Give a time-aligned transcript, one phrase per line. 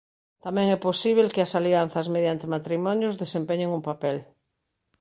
[0.45, 4.17] Tamén é posíbel que as alianzas mediante matrimonios desempeñen un papel.